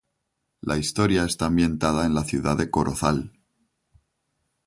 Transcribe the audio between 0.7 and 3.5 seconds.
historia está ambientada en la ciudad de Corozal.